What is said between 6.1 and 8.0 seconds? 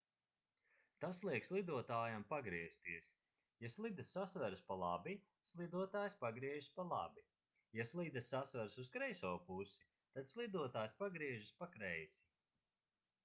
pagriežas pa labi ja